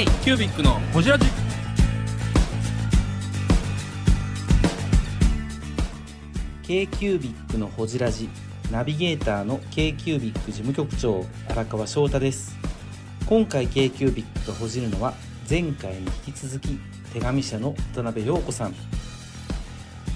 [0.00, 1.26] K キュービックのホジラジ。
[6.62, 8.30] K q u b i c のほじラジ。
[8.72, 12.56] ナビゲーターの k q u b i c 事務局長荒川翔太です。
[13.26, 15.12] 今回 k q u b i c がほじるのは
[15.50, 16.78] 前回に引き続き
[17.12, 18.74] 手紙社の渡辺陽子さん。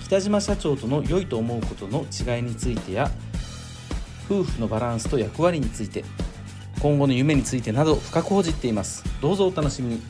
[0.06, 3.10] 北島社長との良いと思うことの違いについてや
[4.30, 6.06] 夫婦のバランスと役割について
[6.80, 9.04] 今後の夢についてなど深く報じっています。
[9.20, 10.02] どうぞお楽しみに。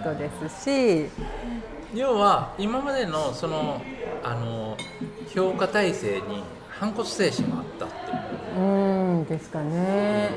[0.00, 1.10] 人ですし。
[1.94, 3.80] 要は今までのその
[4.22, 4.76] あの
[5.34, 8.60] 評価体制に反骨精神があったっていう。
[8.60, 10.30] うんですかね、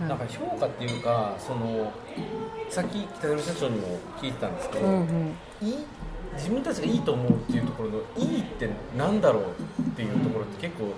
[0.00, 1.92] なんか評価っていうかその
[2.70, 5.36] さっき北島社長にも聞いてたんですけど、うんうん。
[5.62, 5.76] いい
[6.36, 9.42] 自分たちがいいと思うっていうところの「いい」ってなんだろう
[9.82, 10.92] っていうところって結構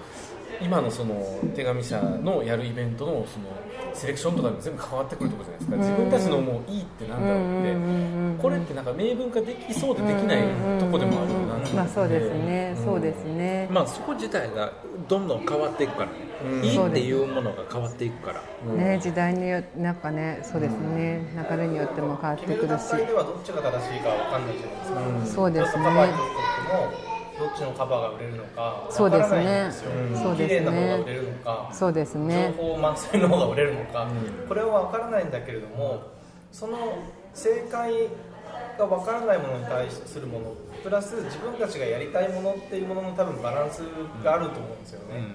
[0.60, 1.22] 今のその
[1.54, 3.46] 手紙社のやるイベントのその
[3.92, 5.94] セレクションとかにも全部関わってくるところじゃないですか。
[5.94, 10.42] 自分たちのもういいってなんだろうってこれってなんか明文化できそうでできない
[10.78, 12.84] とこでもあるなってまあそうですね、うん。
[12.84, 14.72] そうですね、まあそこ自体が
[15.08, 16.10] どんどん変わっていくから。
[16.10, 16.64] ね、うん。
[16.64, 18.42] いいっていうものが変わっていくから。
[18.74, 18.98] ね。
[19.02, 25.84] 時代によなんかねそうですね、流れによっても変わって決めるくるし段階ではどっちが正しいかわかんないじゃないですか、そうですね
[27.38, 29.24] どっちのカバーが売れるのかそうですね。
[29.24, 29.90] わからないんですよ、
[30.22, 30.48] そうですね。
[30.48, 32.54] 綺麗な方が売れるのかそうですね。
[32.56, 34.06] 情報満載の方が売れるのか、
[34.48, 36.02] これは分からないんだけれども
[36.52, 36.76] その
[37.34, 37.92] 正解
[38.78, 43.82] が分からないものに対するものプラス自分たちがやりたいものっていうものの多分バランス
[44.24, 45.34] があると思うんですよね、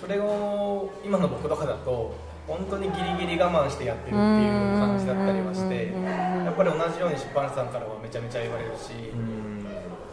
[0.00, 2.14] それを今の僕とかだと
[2.48, 5.92] 本当にギリギリ我慢してやってるっていう感じだったりはして
[6.44, 8.90] やっぱり同じように出版社さんからはめちゃめちゃ言われるし、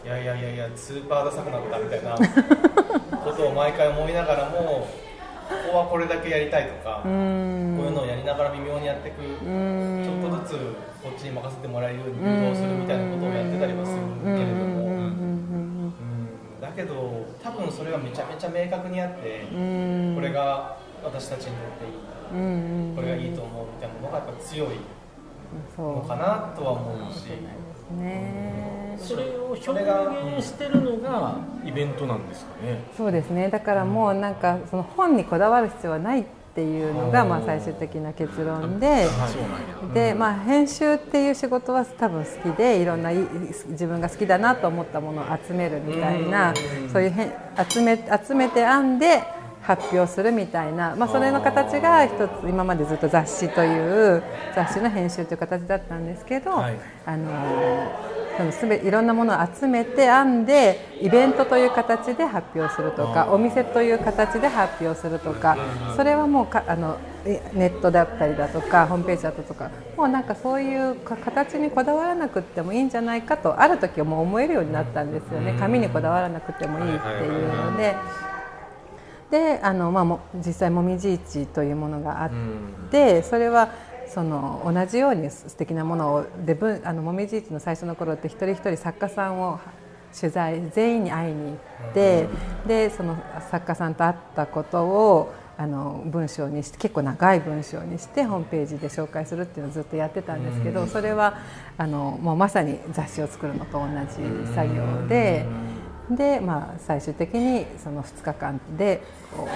[0.08, 2.16] いやいやいやいやスーパーダサくなったみたいな
[3.20, 10.58] ことを毎回思いながらもここはこれだけやりたいとかこういうのをやりながら微妙にやっていくちょっとずつ
[11.04, 15.92] こっちに任せてもらえるように誘導するみたいなことをやってたりはするけれどもうん。
[16.58, 16.94] だけど
[17.44, 24.80] 多分それはめちゃめちゃ明確にあってこれが私たちにとっていいこれがいいと思うみたいなものがやっぱ強い
[25.76, 27.28] のそかなとは思うし。
[27.92, 32.82] うねそれを表現してるのがイベントなんですかね。
[32.96, 33.48] そうですね。
[33.48, 39.06] だからもうなんかその本にこだわる必要はないっていうのがまあ最終的な結論で、
[39.94, 43.16] でまあ、編集っていう仕事は多分好きでいろんない
[43.68, 46.52] 自分が好きだなと思ったものを集めるみたいな
[46.92, 47.32] そういうへん
[47.70, 49.22] 集め集めて編んで
[49.62, 54.22] 発表するみたいな、まあ、それの形が一つ今までずっと雑誌という
[54.54, 56.76] 雑誌の編集という形だったんですけど、はい。
[57.06, 58.17] あの
[58.52, 65.56] すべいろんなものを集めて編んでイベントという形で発表するとかお店という形で発表するとか
[65.96, 75.56] それはもうかあのえネットだったりだとかホームページだったとかもうなんかそういうか形にこだわらなくてもいいんじゃないかとある時はもう思えるようになったんですよね。
[75.58, 77.96] 紙にこだわらなくてもいいっていうので。
[79.30, 82.30] であの、まあ、も実際もみじ市というものがあっ
[82.90, 83.68] てそれは
[84.08, 89.60] その同じように素敵なものをでぶあのもみじ市の最初の頃って一人一人作家さんを
[90.18, 91.54] 取材全員に会いに行
[91.90, 92.28] って
[92.66, 93.16] でその
[93.50, 101.38] 作家さんと会ったことをあの文章にして結構長い文章にしてホームページで紹介するっていうのをずっとやってたんですけどそれは
[101.76, 105.46] あのもうまさに雑誌を作るのと同じ作業で。
[106.10, 109.02] で、まあ、最終的にその2日間で
[109.36, 109.48] こう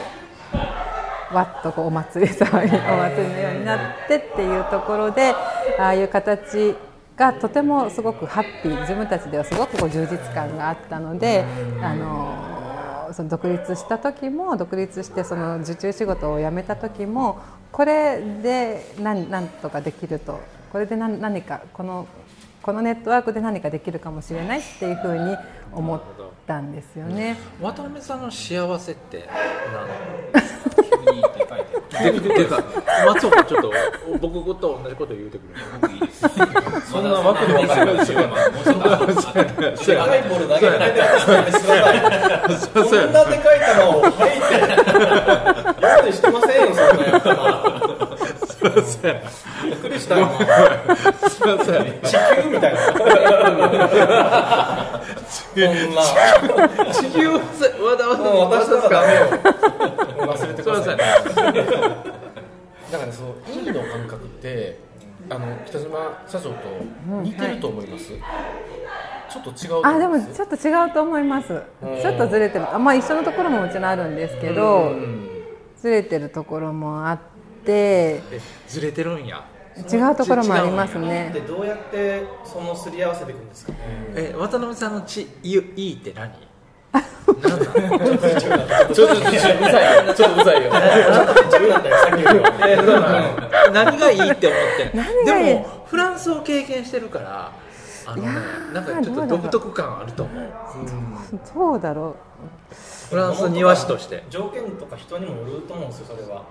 [1.32, 3.78] わっとこうお祭り騒ぎお祭りのようになっ
[4.08, 5.34] てっていうところで
[5.78, 6.74] ああいう形
[7.16, 11.44] がとてもすごくハッピー自分たちではすごくこう充実感があったので
[11.82, 17.38] あのその独立した時も独立してその受注仕事を辞めた時も
[17.70, 20.40] これで何何とかできると
[20.72, 22.06] これで何何かこの
[22.62, 25.36] このネットワークで何かできるかもしれないっていうふうに
[25.72, 26.00] 思っ
[26.46, 27.36] たんですよね。
[27.60, 29.28] 渡辺さんの幸せって
[31.92, 32.62] 何ででか
[33.06, 33.72] 松岡ちょっと
[34.20, 35.60] 僕と同じこと言うてくれ
[36.82, 38.26] そんな枠で分かるでかい
[40.22, 41.02] ボール投げないで
[42.72, 44.54] こんなでかい球を吐いて
[46.02, 46.96] 用意してませんよそん
[47.36, 47.82] な。
[48.64, 48.98] やつ
[49.64, 50.40] びっくりした今地
[51.42, 52.80] 球みたいな
[55.28, 55.64] そん
[55.94, 56.02] な
[56.92, 57.40] 地球わ
[57.98, 59.20] ざわざ私とかダメよ
[65.66, 66.56] 北島社長と
[67.22, 69.88] 似てると思います、ちょっと違うと思います？
[69.88, 71.62] あでもちょっと違うと思います。
[72.02, 72.74] ちょっとずれてる。
[72.74, 74.94] あまあ一緒のところももちろんあるんですけど
[75.80, 77.22] ずれてるところもあって。
[77.66, 79.46] えずれてるんや。
[79.76, 83.78] 違うところもありますでねどうやってそのすり合わせていくんですかね？
[84.14, 86.30] え渡辺さんのちいいって何？
[86.92, 89.14] ちょっと
[90.14, 90.70] ちょっとうざいよ。
[93.72, 94.90] 何がいいって思って。
[95.24, 97.52] でもフランスを経験してるから
[98.06, 98.28] あのね
[98.72, 100.52] なんかちょっと独特感あると思う。
[101.44, 102.16] そうだろ
[103.08, 104.24] フランス庭師として。
[104.30, 106.44] 条件とか人にもよると思うんですよそれは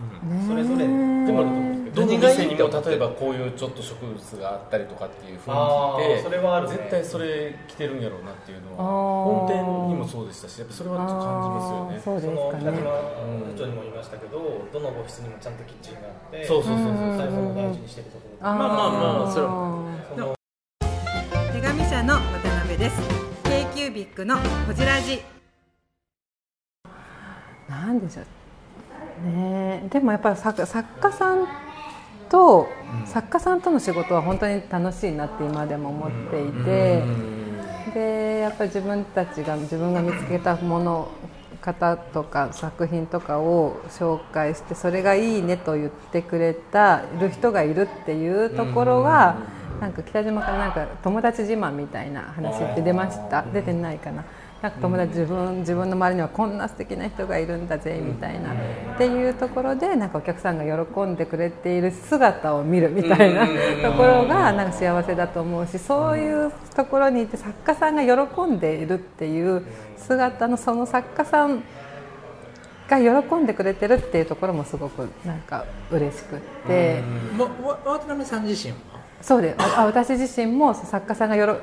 [0.00, 6.76] うねそれぞれでもあると思うんですけどどの店にも例えばこういうちょっと植物があったりとかっていう雰囲気でそれはあるね。
[6.76, 8.84] 絶対それ着てるんやろうなっていうのは
[9.24, 12.20] 本店にもそうでしたしやっぱそれはちょっと感じますよね。
[12.22, 12.88] その北島ですかね。
[13.50, 16.94] 社長にも言いましたけどどのオフィスにもちゃんとキッチンがあってそうそうそうそう。
[17.18, 19.50] 最後も大事にしてるところまあまあまあそれそ
[20.16, 20.34] の
[21.52, 22.96] 手紙社の渡辺です。
[23.44, 25.22] K キュービックのこじらじ。
[27.68, 28.26] なんでしょう
[29.24, 29.82] ね。
[29.84, 31.46] えでもやっぱり作作家さん
[32.28, 32.68] と、
[33.06, 37.02] 作家さんとの仕事は本当に楽しいなって今でも思っていて、
[37.94, 41.08] でやっぱり自分たちが自分が見つけたもの
[41.60, 49.36] 方とか作品とかを紹介してそれがいいねと言ってくれたる人がいるっていうところが、
[49.80, 53.42] なんか北島からなんか友達自慢みたいな話って出ました？
[53.42, 54.24] 出てないかな。
[54.62, 58.52] なんか友達自分自分の周りにはこんな素敵な人がいるんだぜみたいな。
[58.52, 69.64] っていうところでなんかお客さんが喜んでくれている姿を見るみたいなところがなんか幸せだと思うしそういうところにいて作家さんが喜んでいるっていう
[69.96, 71.62] 姿のその作家さん
[72.86, 77.02] が喜んでくれてるっていうところもすごくなんか嬉しくって。
[77.38, 81.56] 渡辺さん自身はそうでああ私自身も作家さんがよろ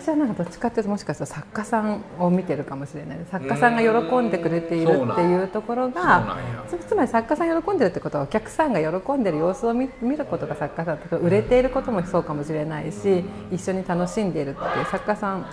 [0.00, 3.18] 私はなんかどっちかっていうともしかしたら作家さんを見てるかもしれない。
[3.30, 6.64] 作家さんが喜んでくれているっていうところがや。
[6.68, 15.46] つつまり作家さんが喜んでるってことはお客さんが喜んでる様子を見見ることが作家さんとか売れていることもそうかもしれないし一緒に楽しんでいるっていう作家さん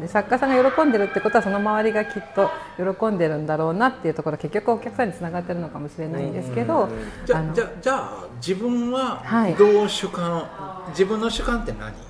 [0.00, 6.88] で作家さんが喜んでるってことはその周りがきっと喜んでるんだろうなっていうところ結局お客さんにつながってるのかもしれないんですけど
[7.26, 7.44] じゃ
[7.88, 9.54] あ自分ははい。
[9.54, 10.48] どう主観、
[10.90, 12.09] 自分の主観って何？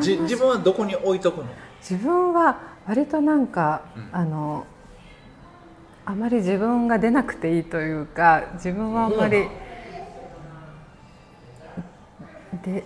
[0.00, 1.44] じ自分はどこに置いとくの？
[1.80, 3.82] 自分は割となんか、
[4.12, 4.66] あの
[6.04, 9.46] あまり自分が出なくていいというか自分はあんまり、
[12.64, 12.84] で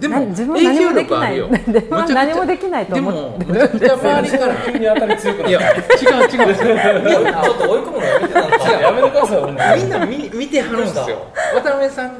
[0.00, 1.36] でもな自分は何もできない。
[1.38, 1.48] よ。
[2.12, 6.48] 何もできないと思ってでもむちゃくちゃ周りから急に当たり強くなっいや違う違う。
[6.48, 11.18] 違うちょっと追い込むのやめてなんかたやめてくださいみんな見見てはるんですよ。
[11.54, 12.10] 渡辺さん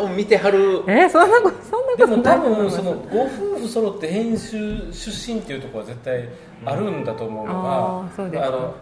[0.00, 0.82] を見てはる。
[0.88, 6.28] えーそんなことそんなことでも多分そのご夫婦揃って編集出身っていうところは絶対
[6.64, 8.48] あるんだと思うのが、うですか。
[8.48, 8.74] あの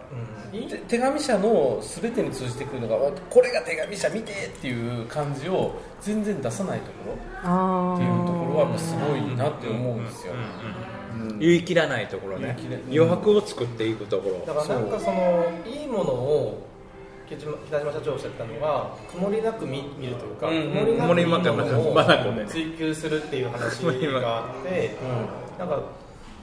[0.69, 2.95] て手紙社の全てに通じてくるのが
[3.29, 10.33] これが手紙社見てっていう感じを全然出さないところあっていうところはすごいなって思うんですよ、
[11.39, 12.55] 言い切らないところね。
[12.87, 14.53] 余白を作っていくところ。
[14.53, 16.72] だからなんかそのいいものを
[17.27, 24.97] 北島社長おっしゃったのが曇りなく見見るというか、うん曇りなく曇りいいまくものを追求するっていう話があって、
[25.57, 25.81] なんか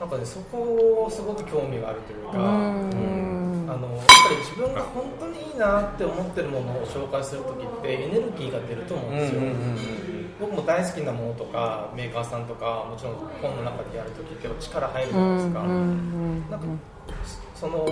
[0.00, 2.32] なんかねそこをすごく興味があるというか。
[2.32, 3.40] ーうん。
[3.70, 9.42] あのやっぱり自分が本当にいいなって思ってるものを紹介する時ってエネルギーが出ると思うんですよ、
[10.40, 16.50] 僕も大好きなものとかメーカーさんとかもちろん本の中でやる時って力入るじゃないですか、うんうん。
[16.50, 16.66] なんか
[17.54, 17.86] その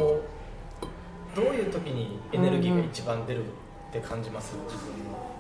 [1.39, 3.47] どういう時にエネルギーが一番出るっ
[3.93, 4.57] て感じます？
[4.67, 5.39] 自分の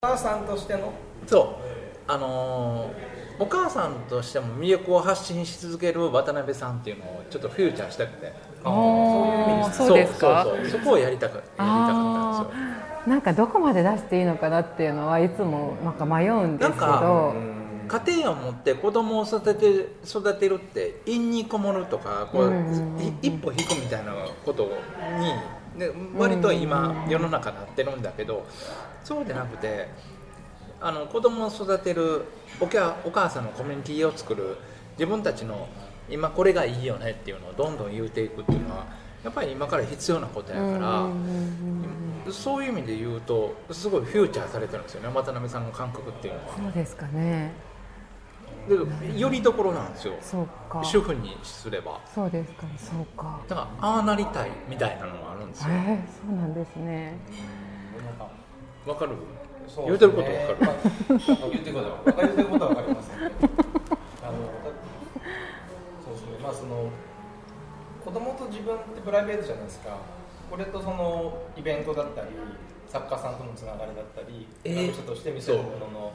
[0.00, 0.92] 母さんとしての？
[1.26, 1.60] そ
[2.06, 2.10] う。
[2.10, 3.07] あのー
[3.38, 8.32] お母さんとしても魅力を発信し続ける渡辺さんっていうのをちょっとフューチャーしたくて。
[8.64, 9.72] おー。
[9.72, 10.18] そうです。
[10.18, 10.44] か。
[10.44, 12.78] そうそうそうそこをやりたかやりたかったんですよ
[13.08, 17.34] なんかどこまで出していいのかなっていうのはいつもなんか迷うんですけど
[17.88, 22.52] 家庭を持って子供を育てて育てるって陰にこもるとかこう、
[23.22, 24.12] 一歩引くみたいな
[24.44, 24.70] こと
[25.74, 28.46] にで割と今世の中なってるんだけど
[29.02, 29.88] そうじゃなくて
[30.80, 32.24] あの子供を育てる
[32.60, 34.56] おお母さんのコミュニティを作る
[34.98, 35.68] 自分たちの
[36.08, 38.86] 今これがいいよねっていうのをどんどん言うていくっていうのは
[39.24, 41.06] やっぱり今から必要なことやから。
[42.32, 46.56] そういう意味で言うとすごいフューチャーされてるんですよね渡辺さんの感覚っていうのは。
[46.58, 47.52] そうですかね。
[48.68, 50.14] でよりどころなんですよ。
[50.20, 50.84] そうか。
[50.84, 51.98] 主婦にすれば。
[52.14, 53.40] そうですかそうか。
[53.48, 55.68] だからああなりたいみたいなのがあるんですよ。
[55.70, 57.16] えー、そうなんですね。
[58.86, 59.12] わかる？
[59.68, 60.56] そう言うてることわかる。
[60.60, 63.14] まあ言ってることは分か言ってることは分かります、ね、
[64.22, 64.38] あの
[66.04, 66.90] そうですねまあその
[68.04, 69.96] 子供と自分ってプライベートじゃないですか。
[70.50, 72.28] これとそのイベントだったり
[72.88, 76.12] 作家さんとのつながりだったりえー学者として見せるものの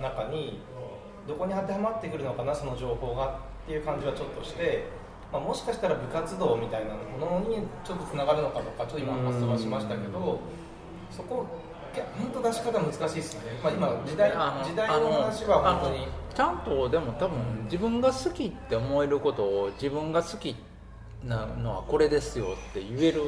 [0.00, 0.60] 中に
[1.28, 4.84] どこに当てはまってくるのかなその情報がっていう感じはちょっとして、
[5.32, 10.40] まあ、もしかしたら部活動みたいなものにちょっとつながるのかとかちょっと今発想はしましたけど
[11.10, 11.46] そこ
[11.94, 16.08] いや本当出し方難しいですよね、まあ、今時代時代の話は本当に。
[16.34, 20.56] ちゃんとでも多分自分が好きって思えることを自分が好き
[21.24, 23.22] なのはこれですよって言える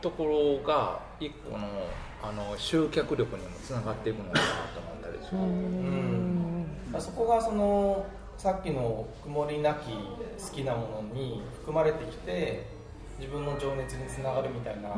[0.00, 1.68] ところが一個の
[2.24, 6.66] あの集客力にもつながっていくのかなと思ったりする、うん。
[6.92, 8.06] まあそこがその
[8.36, 12.66] さっきの曇りなき好きなものに含まれてきて
[13.18, 14.88] 自分の情熱につながるみたいな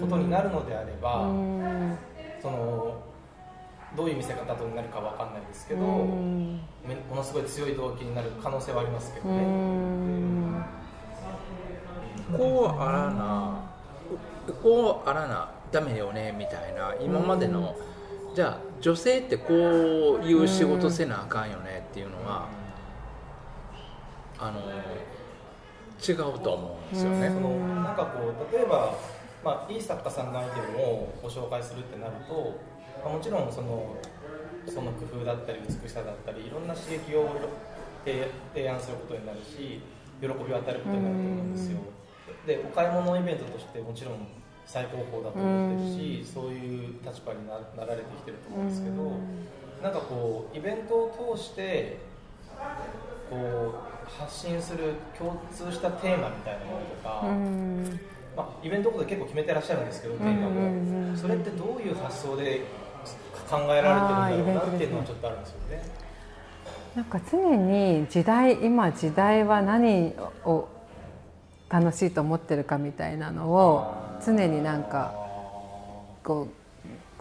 [0.00, 1.98] ことになるのであれば、うん。
[2.40, 3.02] その
[3.96, 6.60] どういう見せ方になるかわかんないですけど、うん。
[6.86, 9.38] めものすごい強い動機になる可能性はありますけどうね。
[9.42, 10.64] ん。
[12.36, 13.72] こうあらな
[14.62, 17.76] こうあらなダメよねみたいな今までの
[18.34, 19.56] じゃあ女性ってこう
[20.24, 22.48] いう仕事せなあかんよねっていうのは
[24.38, 24.60] あの
[26.06, 27.28] 違うと思うんですよね。
[27.28, 27.50] その
[27.82, 28.96] なんかこう例えば、
[29.44, 32.58] まあ、いい作家さんのアイテムをご紹介するってなると、
[33.04, 33.96] まあもちろんその
[34.66, 37.28] その工夫だったり美しさだったりいろんな刺激を
[38.04, 39.80] 提提案することになるし
[40.20, 41.78] 喜びを与えることになると思うんですよ。
[42.46, 44.26] でお買い物イベントとしてもちろん
[44.66, 49.12] 最高峰だと思ってるしそういう立場にななられてきてると思うんですけど
[49.82, 51.98] なんかこうイベントを通して
[53.28, 58.00] こう発信する共通したテーマみたいなものとか、うん。
[58.36, 61.04] まあ、イベントごとで結構決めてらっしゃるんですけどテーマうんうんうん。
[61.04, 61.16] うんも。
[61.16, 62.62] それってどういう発想で
[63.50, 65.82] 考えられてるんだろうなっていうのはちょっとあるんですよね。
[66.94, 70.12] なんか常に時代今時代は何
[70.44, 70.68] を
[71.70, 75.14] 楽しいと思ってるかみたいなのを常になんか
[76.22, 76.62] こう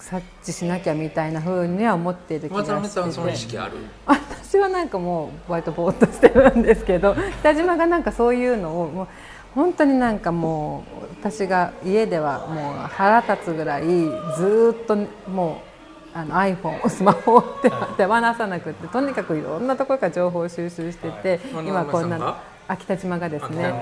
[0.04, 3.78] 察知しなきゃみたいな風には思っている気が渡辺さんその意してて識ある？
[4.52, 9.08] 私はなんかもう割とぼーっとしてるんですけど 北島がなんかそういうのをもう
[9.56, 14.98] 本当になんかもう私が家ではもう腹立つぐらいずーっと
[15.30, 15.62] も
[16.14, 21.68] うあの iPhone スマホを手手放さなくってとにかくいろんなところから情報を収集してて、はい。
[21.68, 22.26] 今こんなの。
[22.26, 22.38] 渡辺さんが？
[22.68, 23.74] あ北島がですね。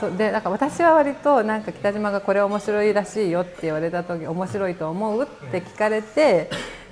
[0.00, 0.16] そう。
[0.16, 6.50] でだから私は割となんか北島がこれ面白いらしいよって言われた時面白いと思うって聞かれて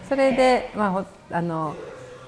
[0.09, 1.75] それでまあほあの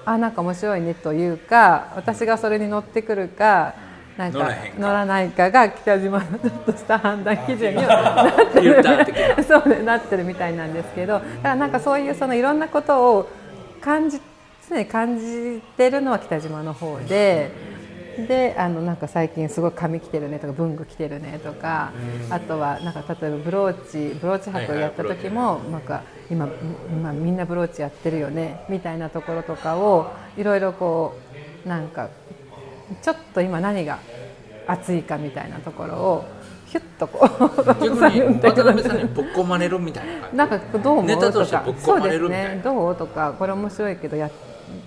[0.07, 3.73] あなんか面白いねというか私がそれに乗ってくるか
[4.17, 4.49] なんか
[4.79, 5.51] 乗らないか。
[5.51, 8.81] が北島のちょっとした判断基準にはなってる
[9.43, 13.29] そうねなってるみたいなんですけどだからなんかそういうそのいろんなことを
[13.81, 14.21] 感じ
[14.69, 17.76] 常に感じてるのは北島の方で。
[18.25, 21.91] であのなんか最近すごい髪着てるねとか文具着てるねとか
[22.29, 23.73] あとはなんか例えばブロー
[24.13, 26.49] チブローチ博をやった時もなんか今
[26.89, 31.15] 今みんなブローチやってるよねみたいなところとかをいろいろこ
[31.65, 32.09] うなんか
[33.01, 33.99] ちょっと今何が
[34.65, 36.25] 熱いかみたいなところを
[36.65, 40.37] ヒュッとこう逆に 渡辺さんにぶっ込まれるみたいな感じ。
[40.37, 42.61] なんかどう思うととかそうですね。
[42.63, 44.29] どうとかこれ面白いけどや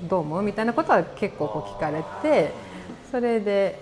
[0.08, 2.52] どう思うみたいなことは結構こう聞かれて
[3.10, 3.78] それで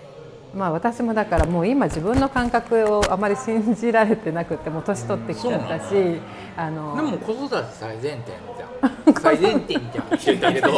[0.55, 6.19] まあ私もだからもう今自分の感覚をあまり信じられてなくてもう年取ってきちゃったし
[6.57, 8.65] あのでも子育て 最前提じゃ
[9.11, 10.69] ん最前提じゃんって言ったけど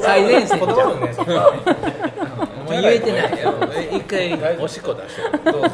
[0.00, 0.70] 最前線じゃん。
[2.68, 3.54] もう言えてないよ
[3.92, 5.52] 一回おしっこ出して。
[5.52, 5.68] どうぞ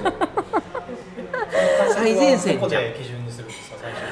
[1.95, 4.11] 最前線じゃんで基準にするんですか最終的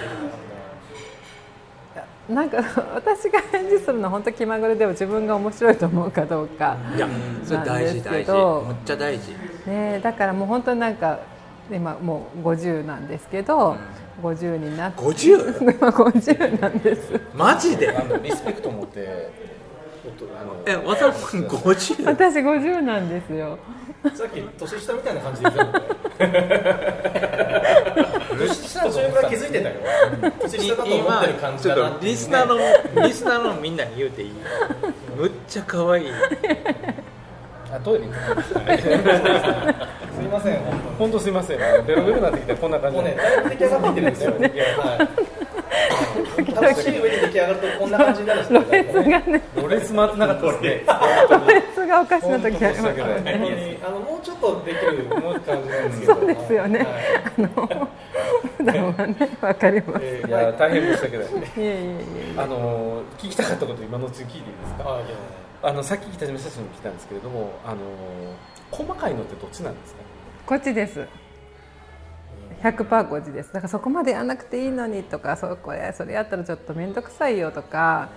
[2.35, 2.59] なんか
[2.95, 7.09] 私が返事するのは本当気まぐれでも自分が面白いと思うかどうか、いや
[7.45, 8.33] それ大事大事。
[8.33, 9.35] どむっちゃ大事。
[9.67, 11.19] ね、だからもう本当になんか
[11.71, 13.77] 今もう50なんですけど、
[14.23, 15.03] 50になって。
[15.03, 15.63] 50?
[15.79, 17.21] 今50なんです。
[17.35, 17.91] マジで？
[17.91, 19.31] あのリスペクト持って
[20.67, 22.05] え渡辺君 50?
[22.05, 23.59] 私50なんですよ
[24.15, 25.89] さっき年下みたいな感じで言ってたもんね
[28.83, 29.69] 途中から気づいてた。
[29.69, 29.75] よ
[30.41, 32.59] 年下だと思ってる感じだなとリスナーの
[33.07, 34.33] リスナーのみんなに言うていい？
[35.17, 36.07] むっちゃ可愛い。
[37.75, 38.61] あトイレ行ってきました
[40.13, 41.59] すいません本本当すいません。
[41.87, 44.33] ベロベロになってきてこんな感当もうねだいぶ出来上がってきてるんですよ。
[44.79, 45.42] はい
[46.55, 50.85] 楽しい上に出来上がるとこんな感じになるんですよロレスがねロレス回ってなかったですね
[51.31, 56.89] ロレスがおかしな時あります本当申し訳ない本当にあのもうちょっとできるもう感じなんですけどそうですよねはい
[57.27, 57.89] あの
[58.59, 65.17] 普段はねわかります、えーいや大変申し訳ないいえいえいえあの聞きたかったこと今のうちに聞いていいですかあいや
[65.63, 67.79] あのさっき北島社長に聞いたんですけれどもあの
[68.71, 70.01] 細かいのってどっちなんですか
[70.47, 71.07] こっちです
[72.63, 73.53] 100%こっちです。
[73.53, 78.11] だからそこまでやらなくていいのにとかそこれそれやったらちょっと面倒くさいよとか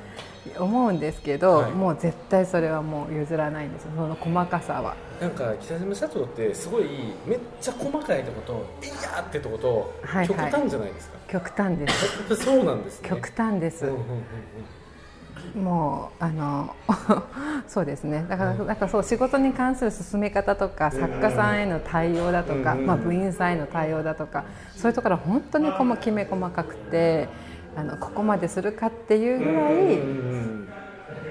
[0.60, 1.72] 思うんですけど、はい。
[1.72, 4.96] もう絶対それはもう譲らないんですよその細かさは。
[5.20, 6.86] なんか北島社長ってすごい
[7.26, 10.28] めっちゃ細かいとこといやーってとことはいはい。
[10.28, 12.36] 極端じゃないですか、極端です。
[12.38, 13.10] そうなんですね。
[13.10, 14.06] 極端です、うんうんうん
[15.56, 16.76] もうあの
[17.68, 18.26] そうですね。
[18.28, 22.86] だから,、だからそう仕事に関する進め方とか、作家さんへの対応だとか、うん。
[22.86, 24.44] まあ、部員さんへの対応だとか
[24.76, 27.28] そういうところは本当にこまきめ細かくて
[27.76, 30.00] あのここまでするかっていうぐらい、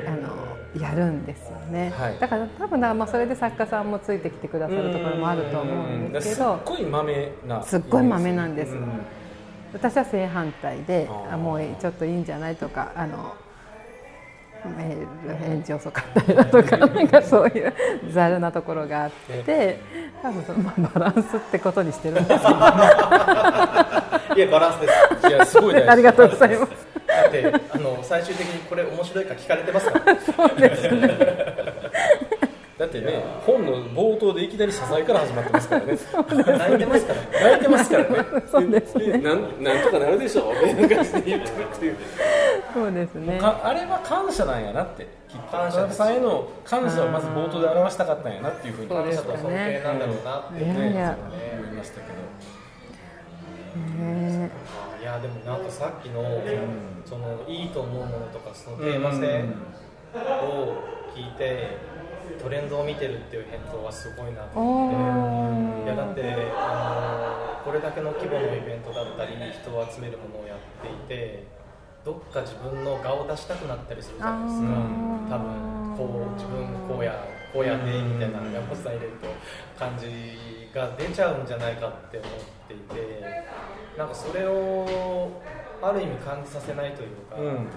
[0.07, 2.19] あのやるんですよね、はい。
[2.19, 8.73] だから多分まあそれで作家さんもついてきてくださるところもあると思うんですけすっどごい豆なすっごい豆なんです。
[8.73, 9.01] うん。
[9.73, 13.35] 私は正反対であもうちょっといいんじゃないとかあの
[14.71, 17.73] 返事遅かったりだとかなんかそういう
[18.11, 19.11] ざるなところがあっ
[19.45, 19.79] て
[20.23, 22.43] 多分その、まあ、バランスってことにしてるんですけどい
[24.41, 24.89] やバランスで
[25.23, 25.29] す。
[25.29, 25.91] いやすごい大事。
[25.91, 26.73] ありがとうございます。
[27.07, 30.17] だってあの最終的にこれ面白いか聞かれてますから
[32.79, 35.97] だってね本の冒頭でいきなり謝罪から始まってますからね。
[36.59, 37.51] 泣いてますから。
[37.51, 38.43] 泣いてますからね。
[38.51, 39.19] そうですね。
[39.19, 40.55] なんなんとかなるでしょう。
[40.67, 41.97] みたいな感じで言ってくるっていう。
[42.75, 43.39] そうですね。
[43.39, 45.07] かあれは感謝なんやなって。
[45.29, 48.89] きっと感謝さんへの感謝をまず冒頭で表したかったんやなっていうふうに。
[48.89, 51.17] 感謝と尊敬なんだろうなっていやいや。
[51.57, 52.15] 思いましたけど。
[54.03, 54.51] ね
[55.01, 56.23] いやでもなんかさっきの、
[57.05, 59.45] そのいいと思うものとかそのテーマ性
[60.47, 60.77] を
[61.15, 61.77] 聞いて、
[62.43, 65.85] トレンドを見てるっていう返答はすごいなとお思って。
[65.85, 66.23] いやだーって
[66.57, 71.47] あのこれだけの規模のイベントだったり人を集めるものをやっていて
[72.05, 74.67] どっか自分の顔を出したくなったりするじゃないですか。
[75.31, 77.15] 多分こう自分こうや
[77.53, 79.29] こうやねみたいな山本さん入れると
[79.79, 80.07] 感じ
[80.75, 82.31] が出ちゃうんじゃないかって思っ
[82.69, 82.95] ていて
[83.97, 85.31] なんかそれを
[85.81, 87.69] ある意味感じさせないというか、うん。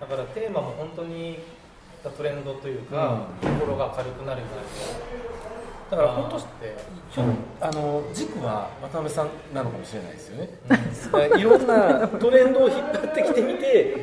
[0.00, 1.38] だからテーマも本当に
[2.08, 4.62] トレンドというか、心が軽くなるような
[5.90, 6.46] だから本当って
[7.10, 7.24] ひょ
[7.60, 13.96] あの軸は渡辺さんなのかもしれないですよね、だからいろんなトレンドを引っ張ってきてみて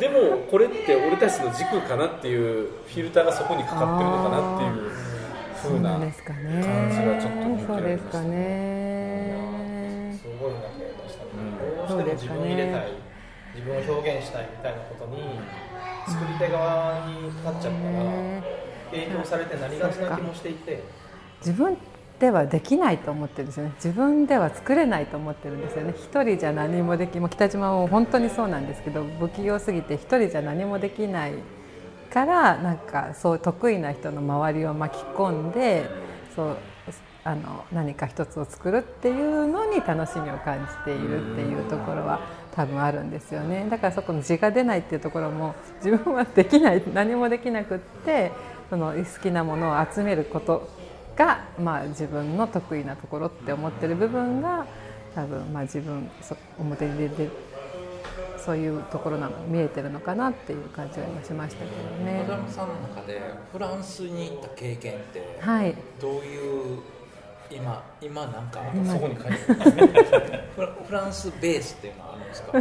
[0.00, 4.90] でもこれって俺たちの軸かなっていうフィルターがそこにかかってるのかなっていう
[5.62, 10.18] そう風な感じがちょっと見受けそうられましたですかね。
[10.18, 11.22] すごいなと思いました。
[11.22, 11.30] ど
[11.84, 12.90] うしても自分を入れたい、
[13.54, 15.38] 自分を表現したいみたいなことに
[16.10, 18.42] 作り手側に立っちゃったらね
[18.90, 20.82] 影響されてなりがちな気もしていて。
[21.40, 21.78] 自分
[22.18, 23.72] ではできないと思ってるんですよね。
[23.76, 25.94] 自分では作れないと思ってるんですよね。
[25.96, 31.32] 一人じゃ何もできもう北島も本当にそうなんですけど不器用すぎて一人じゃ何もできない
[32.12, 35.88] からなんかそう得意な人の周りを巻き込んで
[36.36, 36.56] そう
[37.24, 42.20] あの何か一つを作るっていうのに楽しみを感じているっていうところは
[42.54, 48.32] 多分あるんですよねだからそこの字が出ないっていうところも自分はできない何もできなくって
[48.68, 50.68] その好きなものを集めること
[51.16, 54.66] が、まあ、自分の得意なところって思ってる部分が
[55.14, 57.28] 多分、まあ、自分そ表に出て
[58.38, 62.36] そういうところなの見えてるのかなっていう感じが今しましたけどね小。
[62.36, 63.20] 田さんの中で
[63.52, 66.78] フランスに行った経験ってはいどういう
[67.50, 70.40] 今今なんかそこに書いてある。
[70.56, 72.52] フラフランスベースっていうのはあるんですか？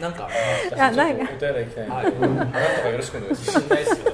[0.00, 1.32] なんかいやなんか。
[1.34, 1.84] お手洗い行きたい。
[1.84, 2.06] んで、はい。
[2.06, 3.60] あなたがよろしくお願いします。
[3.60, 3.90] 自信ないです。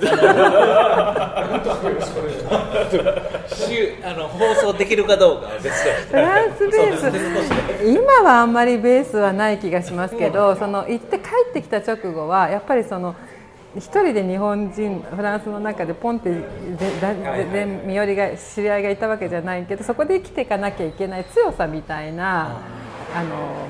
[2.97, 3.07] よ
[3.49, 5.49] しあの放送できるかどうか
[6.11, 7.85] フランスベース。
[7.87, 13.15] 今はあんまりベースはない気がしますけどその行って帰ってきた直後はやっぱりその
[13.77, 17.01] 一人で日本人フランスの中でポンって全
[17.53, 22.61] 然身寄りが知り合いがいたわけじゃないけどそこで生きていかなきゃいけない強さみたいな。
[23.13, 23.67] あの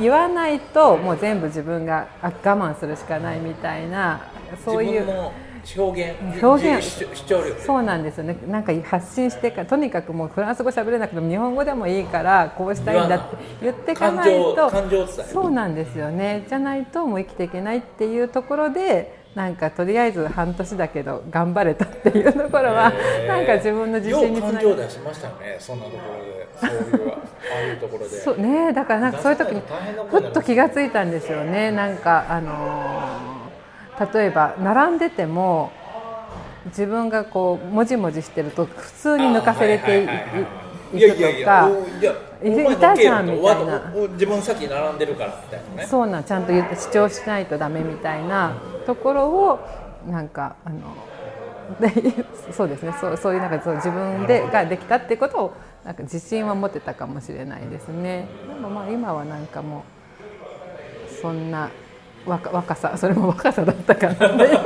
[0.00, 4.20] 言わないともう全部自分があ我慢するしかないみたいな
[4.64, 5.30] そういう
[5.76, 8.36] 表現表現そうなんですよね。
[8.48, 14.70] なんか発信してからとにかくもうフランス語喋れなくても日本語でもいいからこうしたいんだって言っていかないと
[15.32, 16.44] そうなんですよね。
[16.48, 22.92] じゃないともう生きていけないっていうところでなんかとりあえず半年だけど頑張れたっていうところは
[23.26, 26.44] なんか自分の自信につながる情出しましたねそんなところで。
[26.60, 29.62] そういうああいうところでそうねだからなんかそういう時に
[30.08, 31.72] ふっと気がついたんですよね。
[31.72, 33.44] なんかあのー
[34.12, 35.70] 例えば並んでても
[36.66, 40.48] 自分がこうもじもじしてると普通に抜かせれていあはいは
[40.92, 41.70] いやいやいやくとか
[42.33, 43.92] おいたじゃんのみたいな。
[44.12, 45.86] 自分先並んでるからみたいなね。
[45.88, 49.60] そうなんちゃんと言って主張しないとダメみたいなところを
[50.06, 50.78] なんかあの
[51.80, 51.90] で
[52.52, 52.94] そうですね。
[53.00, 55.52] そうそういうなんかそう自分でができたってことを
[55.84, 58.28] なんか自信は持てたかもしれないですね。
[58.48, 59.84] でもまあ今はなんかも
[61.08, 61.70] うそんな
[62.26, 64.58] 若若さそれも若さだったかな っていう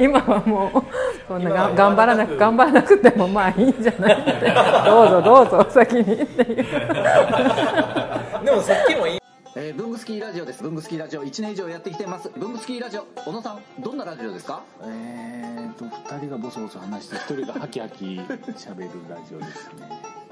[0.00, 0.82] 今はもう
[1.28, 4.14] そんなが頑張らなく頑張らなくてもまあいいんじゃない。
[4.14, 4.52] っ て
[4.86, 6.64] どうぞどうぞお先にっていう。
[8.44, 9.20] でもさっきも言い。
[9.56, 10.62] えー、ブングスキーラジオです。
[10.62, 11.24] ブングスキーラジオ。
[11.24, 12.30] 1年以上やってきてます。
[12.36, 14.60] ブングスキーラジオ、小野さん、どんなラジオですか？
[14.84, 18.20] えーと2人がボソボソ話して1人がハキハキ
[18.56, 19.88] 喋るラジオですね。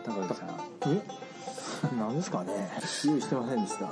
[0.07, 0.49] 高橋さん。
[0.95, 1.01] え
[1.99, 2.71] 何ですかね？
[3.07, 3.87] 用意してませんでした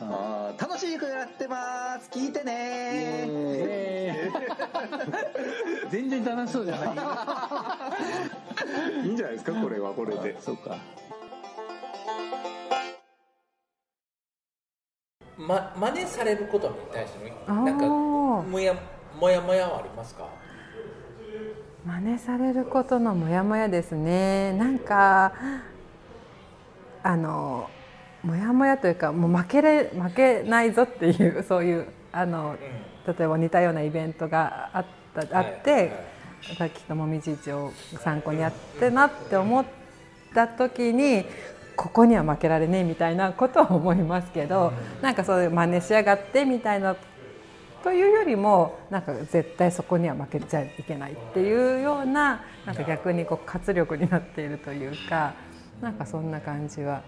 [0.00, 2.08] あー楽しくやってます。
[2.10, 3.28] 聞いてね。
[5.90, 6.84] 全然楽しそうじゃな
[9.02, 10.36] いいいんじゃないですかこれはこれで。
[10.40, 10.76] そうか。
[15.38, 18.74] ま真似されることに対してなんかもや
[19.20, 20.28] もやもやはありますか？
[21.84, 24.52] 真似されることのモヤモヤですね。
[24.54, 25.34] なんか
[27.02, 27.68] あの
[28.26, 32.56] モヤモヤというかもう負けれ負けないぞっていうそういうあの
[33.06, 35.92] 例えば似たようなイベントがあったあって、
[36.58, 39.64] さっきのもみじ市を参考にやってなって思っ
[40.34, 41.24] た時に
[41.76, 46.96] ここには負けられねえみたいなことは思いますけど、なんかそういう真似しやがってみたいな
[47.84, 55.34] というよりもなんか絶対そこには負けちゃいけないっていうようななんか逆にこう活力になっているというか
[55.80, 57.02] なんかそんな感じは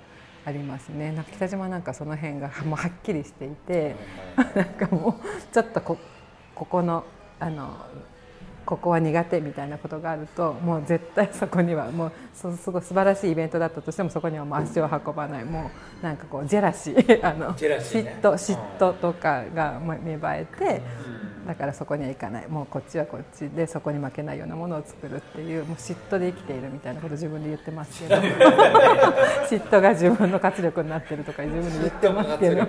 [0.44, 1.12] ありますね。
[1.12, 3.96] なんか北島なんかその辺が もうはっきりしていて
[4.54, 5.98] なんかもうちょっとこ
[6.54, 7.04] ここの
[7.40, 7.76] あの
[8.64, 15.44] ここは苦手みたいなことがあるともう絶対そこにはもうそすごい素晴らしいイベントだったとしてもそこにはもう足を運ばない。
[15.44, 15.70] も
[16.02, 18.18] うなんかこうジェラシーあのジェラシーね。
[18.20, 20.82] 嫉妬嫉妬とかがま芽生えて
[21.48, 22.46] だからそこには行かない。
[22.46, 28.20] もうこっちはこっちでそこに負けないようなものを作るっていうもう嫉妬で生きているみたいなことを自分で 言ってますけど。
[28.20, 32.66] 嫉妬が自分の活力になってるとか自分で言ってますけど。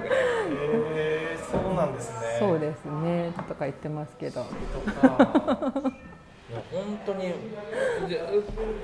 [0.52, 4.40] えー、そうなんですねそうですねとか言ってますけど。
[4.40, 4.48] いや
[6.72, 7.34] 本当に。
[8.08, 8.22] で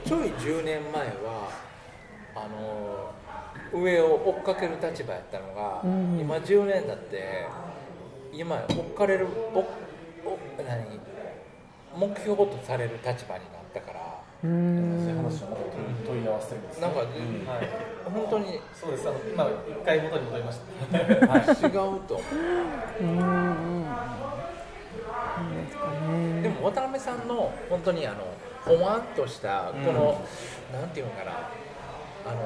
[0.04, 1.50] ちょい10年前は
[2.36, 7.48] あの上を追っかける立場やったのが、うん今10年だって
[8.38, 9.66] 今追っかれるおお
[10.58, 11.00] 何？
[11.98, 14.22] 目標とされる立場になったから。
[14.44, 15.16] うーん。
[15.16, 15.58] 話を
[16.06, 17.08] 問い合わせてるんですなんか、はい。
[18.04, 18.60] 本当に。
[18.74, 19.08] そうです。
[19.08, 20.60] あの今一回元に戻りまし
[21.62, 21.68] た。
[21.68, 21.80] 違うと。
[21.80, 22.02] 思
[23.00, 23.04] うう
[26.14, 26.44] ん。
[26.44, 27.26] でも渡辺さん。
[27.28, 28.18] の本当にあの
[28.66, 29.04] ほわん。
[29.16, 30.22] としたこの、
[30.74, 30.90] なん。
[30.90, 31.32] ていうのかな
[32.28, 32.42] あの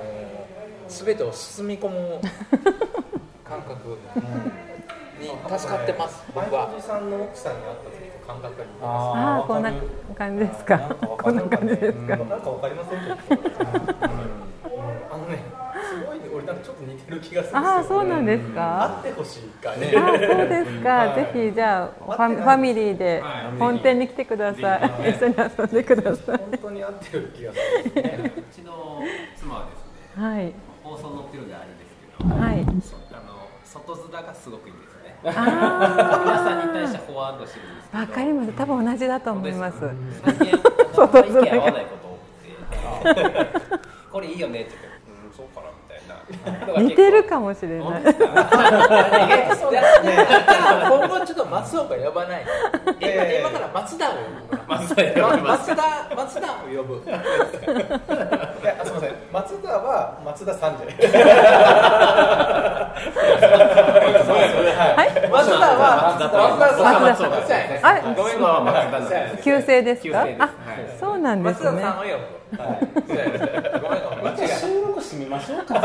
[0.87, 2.21] 全てを包み込む
[3.43, 3.97] 感覚
[5.19, 5.27] に
[5.57, 6.69] 助かってます僕は。
[6.81, 9.73] さんの奥さんに会った時と感覚が似てますああこんな
[10.15, 10.79] 感じですか？
[10.79, 12.17] こんな感じですか？
[12.17, 13.15] なんかわかりませんけど、
[15.11, 15.43] あのね
[15.89, 19.01] すごい俺なんかちょっと似てる気がするああそうなんですか？
[19.03, 19.93] 会ってほしいかね。
[19.95, 23.23] ああそうですか、はいぜひじゃあファミファミリーで
[23.57, 26.37] 本店に来てください、一緒に遊んでください。
[26.37, 27.63] 本当に会ってる気がする。
[27.93, 29.01] うちの
[29.35, 30.53] 妻はですねはい。
[30.83, 32.29] 放送載ってるんであれですけど。
[32.35, 32.65] はい
[33.71, 35.19] 外面がすごくいいんですね。
[35.25, 38.53] あ皆さんに対してほわんとしてるんですわかります。
[38.53, 39.77] 多分同じだと思います。
[40.23, 43.79] 最近あの意見合わないこと多くて。
[44.11, 44.88] これいいよねって
[45.39, 46.81] そうかなみたいな。
[46.83, 47.79] 似てるかもしれない。
[50.89, 52.45] 今後ちょっと松岡呼ばない。
[52.99, 54.17] 今今から松田を呼
[54.49, 54.57] ぶ。
[54.67, 54.95] 松
[55.75, 55.83] 田
[56.15, 57.01] 松田を呼ぶ。
[57.07, 57.19] いや
[58.83, 59.15] すみません。
[59.31, 60.95] 松田は松田さんじゃない。
[64.99, 65.07] はい。
[65.29, 67.29] 松田は松田さん。
[67.31, 69.37] 松田やねあごめんごめん松田さん。
[69.43, 70.03] 旧姓ですか？
[70.03, 70.43] 旧姓です。
[70.43, 70.49] あ、
[70.99, 71.71] そうなんですね。
[71.71, 72.13] 松田さんを呼ぶ
[72.49, 72.87] はい。
[74.35, 75.75] そ収録してみましょうか。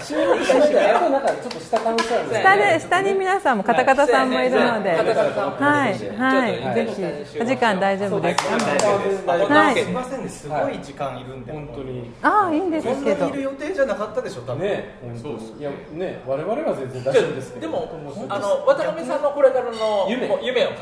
[0.00, 1.28] 収録してみたらやっとなんか。
[1.28, 6.16] ちょっと下感したんで下で下に皆さんもカタカタさんもいるので、はい。
[6.16, 6.74] はい。
[6.74, 6.86] ぜ
[7.34, 8.44] ひお時間大丈夫です。
[8.46, 8.54] か。
[8.54, 9.76] はい。
[9.78, 10.78] すみませんねすごい。
[10.82, 11.24] 時間い。
[11.24, 12.56] るんで本当にああい。
[12.56, 12.60] い。
[12.60, 13.36] んですけどなにい。
[13.36, 15.62] る予定じゃなかったでしょ多分ね本当にい。
[15.62, 17.92] やね我々は全然大丈夫ですけどでも
[18.30, 20.80] あの渡辺さんのこれからの夢夢を語る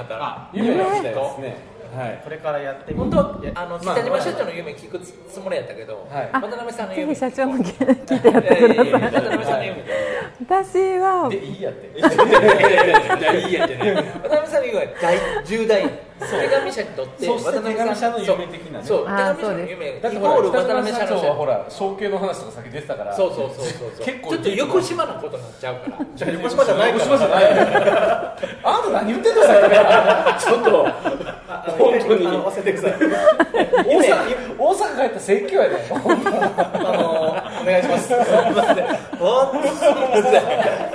[0.52, 1.14] 夢が来たい。
[1.14, 2.20] ですねはい。
[2.24, 6.30] これからやってみ本当はあの北島社長の夢聞くつもりやったけど、はい。
[6.33, 8.62] 渡辺さんの夢ぜひ社長も聞いてやってください。
[8.90, 9.85] 渡辺さんの夢
[10.46, 11.98] 私はでいいやって。
[11.98, 12.02] い
[13.22, 13.94] やいいやってね。
[14.22, 15.90] 渡辺さんの夢は大重大
[16.30, 18.84] 手紙社にとってそして手紙社の夢的なね。
[18.84, 18.98] そう。
[19.04, 23.16] 手紙社の夢だってほら渡辺社社長は長ほら承継の話とか先出てたから。
[23.16, 24.06] そうそうそうそうそう。
[24.06, 26.06] 結構ちょっと横島なことになっちゃうから。
[26.14, 30.70] じゃあ横島じゃない横島じゃないあんた何言ってんのさ ちょっと。
[31.78, 32.26] 本当に。
[32.26, 32.98] あの忘れてください。
[33.84, 35.98] 大阪大阪帰った説教やであ
[36.92, 38.14] のお願いします。
[39.18, 40.44] 本当すみません。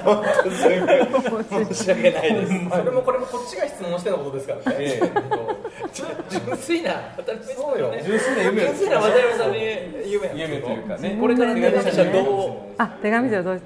[0.03, 1.65] 本当すみません。
[1.73, 2.53] 申し訳ないです。
[2.69, 5.11] それもこれもこっちが質問してのことですからね、え
[6.29, 7.91] 純粋な渡辺さんのそうよ。
[7.91, 8.03] ね。
[8.05, 8.61] 純粋な夢。
[8.61, 11.17] 純粋な渡辺さんの夢や夢というかね。
[11.19, 12.53] これから手紙社長どう？
[12.77, 13.57] あ手紙じゃどう？
[13.57, 13.61] し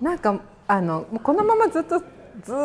[0.00, 2.04] なんかあのこのままずっとず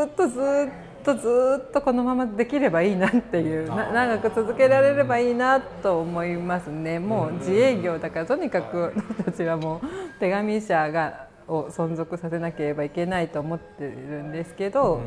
[0.06, 7.00] っとずっとずっとこのままできればいいなっていうな長く続けられればいいなと思いますね。
[7.00, 13.90] もう自営業だからとにかく私たちはもう手紙社がを存続させなければいけないと思ってる
[14.24, 15.00] んですけど、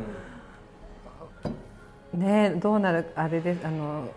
[2.14, 4.09] ねどうなるあれですあの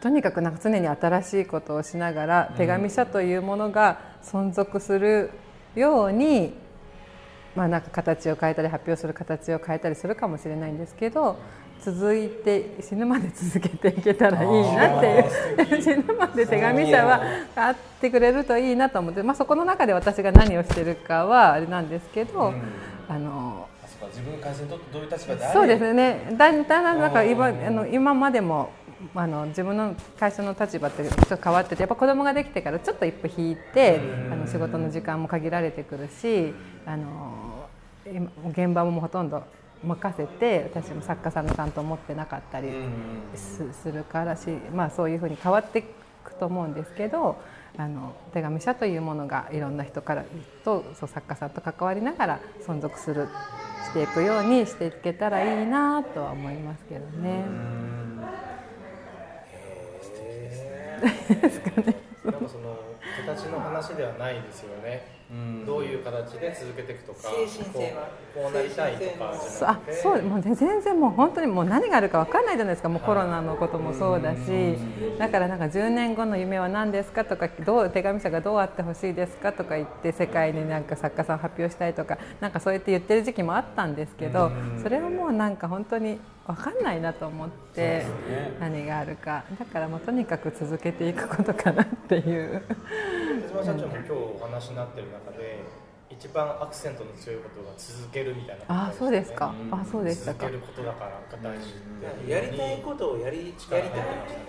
[0.00, 5.30] とにかくなんか常に新しいことをしながら手紙社というものが存続する
[5.74, 6.54] ように、
[7.56, 11.36] まあ、なんか形を変えたり発表する形を変えたりするかもしれないんですけど
[11.80, 15.06] 続いて死ぬまで続けていけたらいいなって
[15.74, 15.82] いう。
[15.82, 17.22] 死ぬまで手紙社は
[17.56, 22.52] あってくれるといいなと思って、まあ、そこの中で私が何をしてるかはあれなんですけど、
[23.08, 26.34] あのあそうか自分の会社にとってどういう立場であれそうですね。
[26.36, 28.70] だんだんなんか今あの今までも
[29.14, 36.52] あの自分の会社の立場ってちょっと変わっててやっぱ子供ができてからちょっと一歩引いてあの仕事の時間も限られてくるし
[36.84, 37.68] あの
[38.06, 39.44] 今現場もほとんど
[39.84, 42.70] 任せて私も作家さんの担当持ってなかったり
[43.36, 45.82] すするからし、まあ、そういうふうに変わってい
[46.24, 47.40] くと思うんですけど
[47.76, 50.24] あの手紙社というものがいろんな人から
[50.64, 53.28] とそう作家さんと関わりながら存続する
[53.88, 57.44] していくようにしていけたらいいなとは思いますけどね。
[61.40, 61.94] ですかね。
[62.24, 62.76] なんかその
[63.26, 65.17] 形の話ではないですよね。
[65.66, 68.08] どういう形で続けていくとか、精神性は。
[68.34, 72.88] こうこうなりたいとかじそうあゃなくて、そうもうね全然もう本当にもう何があるか分かんないじゃないですか。
[72.88, 74.78] もうコロナのこともそうだし。
[75.18, 84.50] だからなんか10年後の夢は何ですかとかどう手紙者がどうあってほしいですかとか言って世界になんか作家さん発表したいとかなんかそうやって言ってる時期もあったんですけど
[84.82, 88.06] それはもうなんか本当に分かんないなと思って
[88.60, 89.44] 何があるか。
[89.58, 92.62] だからもうとにかく続けていくことかなっていう。
[93.62, 95.88] 手島社長も今日お話になってる中で。
[96.10, 99.54] 一番アクセントの強いことが続けるみたいなあそうですか。
[99.70, 100.46] あそうでしたか。
[100.46, 104.46] 続けることだからが大事ってやりたいことをやりやりたいって言ってましたね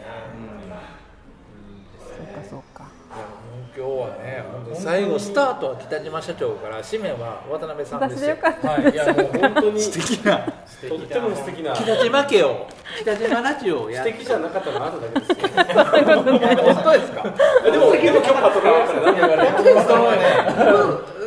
[2.00, 2.88] そうかそうか。
[3.14, 3.39] いやもう
[3.76, 8.20] 今日はね最後スタートは北島社長から締めは渡辺さんですよ。
[8.20, 8.68] 私でよかった。
[8.72, 10.38] はいいやもう本当に素敵な。
[10.40, 11.74] とっても素敵な。
[11.74, 12.68] 北島家を
[13.02, 15.48] 北島ラジオをや素敵じゃなかったのはあなただけですよ。
[16.16, 17.24] 本当ですか？
[17.64, 19.80] でもでも許可とかあるから何言われても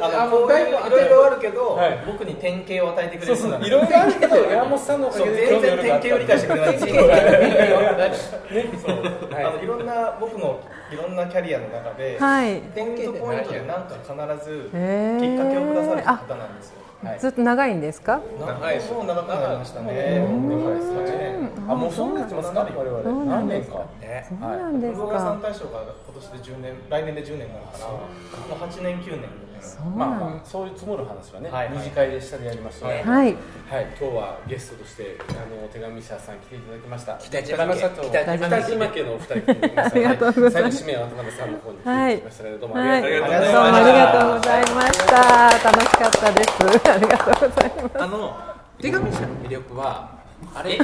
[0.03, 3.37] あのこういろいろあるけど、僕に典型を与えてくれる。
[3.37, 3.61] そうそう。
[3.65, 8.97] いろいろあるけど山本さんのおかげで全然典型を理解してくれないんですよそう
[9.35, 10.61] あのいろんな僕の
[10.93, 12.61] いろんなキャリアの中で、はい。
[12.75, 16.79] ポイントポイントでなんか必ずきっかけをくださる方なんですよ。
[17.05, 17.19] はい。
[17.19, 18.21] ずっと長いんですか？
[18.39, 20.25] 長いもう長くなりましたね。
[20.27, 21.51] 8年。
[21.69, 22.61] あもうそうなってますか？
[22.61, 23.79] 我々そうなんです何年か？
[24.01, 25.39] ねそうなんですか？
[25.43, 28.01] 大賞が今年で10年来年で10年になるからも
[28.67, 29.31] う8年9年
[29.97, 31.77] まあそういう積もる話はね、はいはい。
[31.79, 33.07] 二次会で下でやりましたので、はい。
[33.07, 33.37] はい、
[33.99, 37.19] 今日はゲストとしてあの手紙社さん来ていただきました。
[37.19, 37.77] 北島家。
[37.77, 38.39] 社長、北島家。
[38.39, 39.97] 北島家のお二人来ていただきました。
[39.97, 40.53] ありがとうございます。
[40.53, 42.77] 最後締めは渡辺さんの方に来てましたので、どうも。
[42.77, 43.73] あはい、りどうもがとうございました。
[43.73, 45.71] ありがとうございました。
[45.71, 46.91] 楽しかったです。
[46.91, 48.03] ありがとうございます。
[48.03, 48.37] あの
[48.81, 50.23] 手紙社の魅力は
[50.55, 50.79] あれ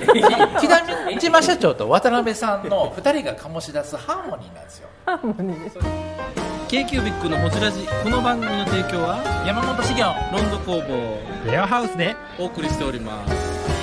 [0.58, 4.88] 北島社長と渡辺さんの2人が醸し出すハーモニーなんですよ。
[5.04, 6.84] ハーモニーです。
[6.84, 13.77] k q b i c のほじラジこの番組の提供は山本資源ロンド工房レアハウスでお送りしております